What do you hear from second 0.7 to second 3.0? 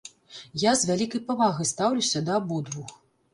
з вялікай павагай стаўлюся да абодвух.